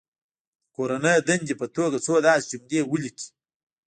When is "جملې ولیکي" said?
2.57-3.27